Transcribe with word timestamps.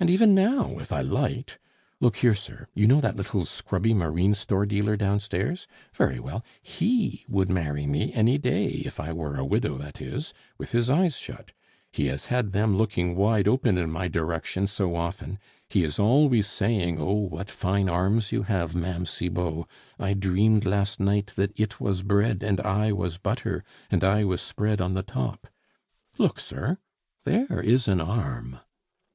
And 0.00 0.08
even 0.08 0.34
now 0.34 0.78
if 0.78 0.92
I 0.94 1.02
liked 1.02 1.58
Look 2.00 2.16
here, 2.16 2.34
sir, 2.34 2.68
you 2.72 2.86
know 2.86 3.02
that 3.02 3.16
little 3.16 3.44
scrubby 3.44 3.92
marine 3.92 4.32
store 4.32 4.64
dealer 4.64 4.96
downstairs? 4.96 5.66
Very 5.92 6.18
well, 6.18 6.42
he 6.62 7.26
would 7.28 7.50
marry 7.50 7.86
me 7.86 8.10
any 8.14 8.38
day, 8.38 8.68
if 8.86 8.98
I 8.98 9.12
were 9.12 9.36
a 9.36 9.44
widow 9.44 9.76
that 9.76 10.00
is, 10.00 10.32
with 10.56 10.72
his 10.72 10.88
eyes 10.88 11.18
shut; 11.18 11.50
he 11.92 12.06
has 12.06 12.24
had 12.32 12.52
them 12.52 12.78
looking 12.78 13.14
wide 13.14 13.46
open 13.46 13.76
in 13.76 13.90
my 13.90 14.08
direction 14.08 14.66
so 14.66 14.96
often; 14.96 15.38
he 15.68 15.84
is 15.84 15.98
always 15.98 16.46
saying, 16.46 16.98
'Oh! 16.98 17.26
what 17.26 17.50
fine 17.50 17.90
arms 17.90 18.32
you 18.32 18.44
have, 18.44 18.74
Ma'am 18.74 19.04
Cibot! 19.04 19.66
I 19.98 20.14
dreamed 20.14 20.64
last 20.64 20.98
night 20.98 21.34
that 21.36 21.52
it 21.60 21.78
was 21.78 22.02
bread 22.02 22.42
and 22.42 22.58
I 22.62 22.92
was 22.92 23.18
butter, 23.18 23.64
and 23.90 24.02
I 24.02 24.24
was 24.24 24.40
spread 24.40 24.80
on 24.80 24.94
the 24.94 25.02
top.' 25.02 25.46
Look, 26.16 26.40
sir, 26.40 26.78
there 27.24 27.60
is 27.60 27.86
an 27.86 28.00
arm!" 28.00 28.60